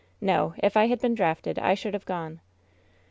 No, 0.19 0.55
if 0.57 0.75
I 0.75 0.87
had 0.87 0.99
been 0.99 1.13
drafted 1.13 1.59
I 1.59 1.75
should 1.75 1.93
have 1.93 2.05
gone." 2.07 2.39